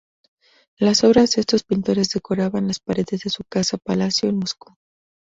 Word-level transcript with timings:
Las 0.79 1.03
obras 1.03 1.29
de 1.35 1.41
estos 1.41 1.63
pintores 1.63 2.09
decoraban 2.09 2.65
las 2.67 2.79
paredes 2.79 3.21
de 3.21 3.29
su 3.29 3.43
casa-palacio 3.47 4.29
en 4.29 4.39
Moscú. 4.39 4.73